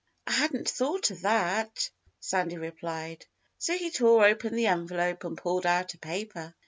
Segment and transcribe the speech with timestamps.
[0.25, 3.27] "I hadn't thought of that," Sandy replied.
[3.59, 6.55] So he tore open the envelope and pulled out a paper.